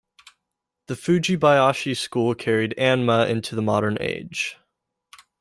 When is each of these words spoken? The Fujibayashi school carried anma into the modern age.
The 0.87 0.95
Fujibayashi 0.95 1.95
school 1.95 2.33
carried 2.33 2.73
anma 2.75 3.29
into 3.29 3.53
the 3.53 3.61
modern 3.61 3.97
age. 4.01 4.57